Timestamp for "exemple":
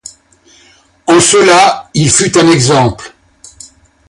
2.49-3.13